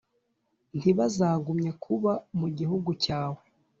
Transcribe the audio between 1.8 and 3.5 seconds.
kuba mu gihugu cyawe